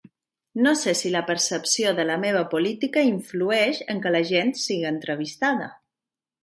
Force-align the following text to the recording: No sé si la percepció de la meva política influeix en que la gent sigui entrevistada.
No 0.67 0.71
sé 0.83 0.93
si 1.01 1.11
la 1.15 1.21
percepció 1.27 1.91
de 1.99 2.05
la 2.11 2.17
meva 2.23 2.41
política 2.55 3.05
influeix 3.11 3.83
en 3.95 4.05
que 4.07 4.17
la 4.19 4.27
gent 4.35 4.55
sigui 4.67 4.93
entrevistada. 4.97 5.75